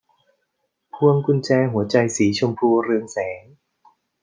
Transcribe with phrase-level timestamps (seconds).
[0.95, 3.43] พวงกุญแจหัวใจสีชมพูเรืองแสง